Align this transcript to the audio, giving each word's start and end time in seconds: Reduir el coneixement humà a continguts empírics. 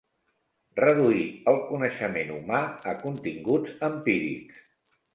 Reduir 0.79 1.25
el 1.53 1.61
coneixement 1.69 2.33
humà 2.39 2.65
a 2.95 2.99
continguts 3.05 3.81
empírics. 3.93 4.69